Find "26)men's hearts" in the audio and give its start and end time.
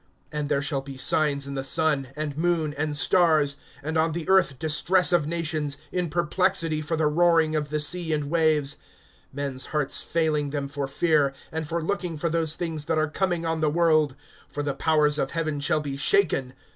9.35-10.01